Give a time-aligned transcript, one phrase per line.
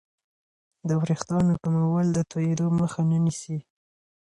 [0.87, 3.57] د وریښتانو کمول د توېدو مخه نه نیسي.